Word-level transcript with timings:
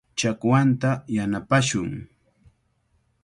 Chakwanta 0.19 0.91
yanapashun. 1.15 1.91